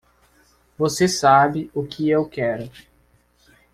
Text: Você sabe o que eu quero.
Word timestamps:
Você 0.79 1.07
sabe 1.07 1.69
o 1.75 1.85
que 1.85 2.09
eu 2.09 2.27
quero. 2.27 2.71